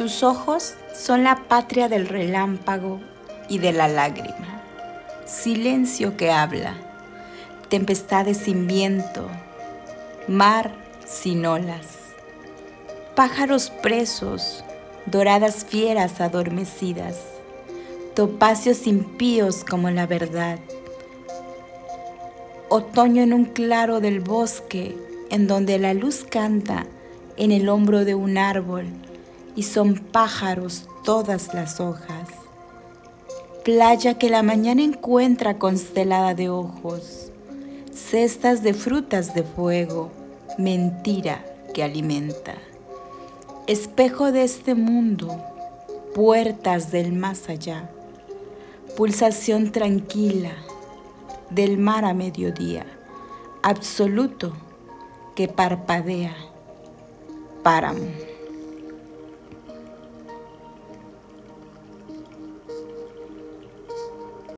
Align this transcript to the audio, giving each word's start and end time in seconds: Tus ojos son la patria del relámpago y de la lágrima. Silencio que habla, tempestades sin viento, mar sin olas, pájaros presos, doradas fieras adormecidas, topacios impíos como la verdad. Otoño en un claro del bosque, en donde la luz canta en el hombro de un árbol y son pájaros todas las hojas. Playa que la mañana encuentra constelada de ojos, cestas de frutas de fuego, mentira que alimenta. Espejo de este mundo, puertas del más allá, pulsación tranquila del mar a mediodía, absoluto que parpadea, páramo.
Tus 0.00 0.22
ojos 0.22 0.76
son 0.94 1.24
la 1.24 1.36
patria 1.46 1.90
del 1.90 2.08
relámpago 2.08 3.00
y 3.50 3.58
de 3.58 3.70
la 3.70 3.86
lágrima. 3.86 4.62
Silencio 5.26 6.16
que 6.16 6.30
habla, 6.30 6.72
tempestades 7.68 8.38
sin 8.38 8.66
viento, 8.66 9.28
mar 10.26 10.72
sin 11.04 11.44
olas, 11.44 12.14
pájaros 13.14 13.68
presos, 13.68 14.64
doradas 15.04 15.66
fieras 15.66 16.22
adormecidas, 16.22 17.18
topacios 18.14 18.86
impíos 18.86 19.66
como 19.68 19.90
la 19.90 20.06
verdad. 20.06 20.60
Otoño 22.70 23.22
en 23.22 23.34
un 23.34 23.44
claro 23.44 24.00
del 24.00 24.20
bosque, 24.20 24.96
en 25.28 25.46
donde 25.46 25.78
la 25.78 25.92
luz 25.92 26.24
canta 26.24 26.86
en 27.36 27.52
el 27.52 27.68
hombro 27.68 28.06
de 28.06 28.14
un 28.14 28.38
árbol 28.38 28.86
y 29.56 29.64
son 29.64 29.94
pájaros 29.94 30.88
todas 31.04 31.54
las 31.54 31.80
hojas. 31.80 32.28
Playa 33.64 34.18
que 34.18 34.30
la 34.30 34.42
mañana 34.42 34.82
encuentra 34.82 35.58
constelada 35.58 36.34
de 36.34 36.48
ojos, 36.48 37.30
cestas 37.92 38.62
de 38.62 38.74
frutas 38.74 39.34
de 39.34 39.42
fuego, 39.42 40.10
mentira 40.58 41.44
que 41.74 41.82
alimenta. 41.82 42.54
Espejo 43.66 44.32
de 44.32 44.44
este 44.44 44.74
mundo, 44.74 45.36
puertas 46.14 46.90
del 46.90 47.12
más 47.12 47.48
allá, 47.48 47.90
pulsación 48.96 49.72
tranquila 49.72 50.52
del 51.50 51.78
mar 51.78 52.04
a 52.04 52.14
mediodía, 52.14 52.86
absoluto 53.62 54.54
que 55.34 55.48
parpadea, 55.48 56.34
páramo. 57.62 58.29